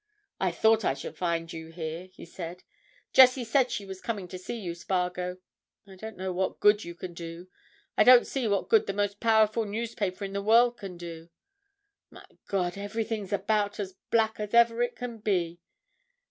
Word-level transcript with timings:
"I 0.39 0.49
thought 0.49 0.83
I 0.83 0.95
should 0.95 1.15
find 1.15 1.53
you 1.53 1.67
here," 1.67 2.07
he 2.07 2.25
said. 2.25 2.63
"Jessie 3.13 3.43
said 3.43 3.69
she 3.69 3.85
was 3.85 4.01
coming 4.01 4.27
to 4.29 4.39
see 4.39 4.57
you, 4.57 4.73
Spargo. 4.73 5.37
I 5.85 5.95
don't 5.95 6.17
know 6.17 6.33
what 6.33 6.59
good 6.59 6.83
you 6.83 6.95
can 6.95 7.13
do—I 7.13 8.03
don't 8.03 8.25
see 8.25 8.47
what 8.47 8.67
good 8.67 8.87
the 8.87 8.93
most 8.93 9.19
powerful 9.19 9.63
newspaper 9.63 10.25
in 10.25 10.33
the 10.33 10.41
world 10.41 10.77
can 10.79 10.97
do. 10.97 11.29
My 12.09 12.25
God!—everything's 12.47 13.31
about 13.31 13.79
as 13.79 13.93
black 14.09 14.39
as 14.39 14.55
ever 14.55 14.81
it 14.81 14.95
can 14.95 15.19
be. 15.19 15.61